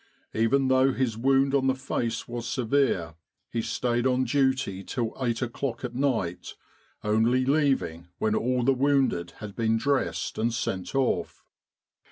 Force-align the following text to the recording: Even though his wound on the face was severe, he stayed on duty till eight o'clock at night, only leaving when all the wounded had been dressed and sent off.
Even 0.33 0.67
though 0.67 0.93
his 0.93 1.15
wound 1.15 1.53
on 1.53 1.67
the 1.67 1.75
face 1.75 2.27
was 2.27 2.47
severe, 2.47 3.13
he 3.51 3.61
stayed 3.61 4.07
on 4.07 4.23
duty 4.23 4.83
till 4.83 5.13
eight 5.23 5.43
o'clock 5.43 5.85
at 5.85 5.93
night, 5.93 6.55
only 7.03 7.45
leaving 7.45 8.07
when 8.17 8.33
all 8.33 8.63
the 8.63 8.73
wounded 8.73 9.29
had 9.37 9.55
been 9.55 9.77
dressed 9.77 10.39
and 10.39 10.55
sent 10.55 10.95
off. 10.95 11.45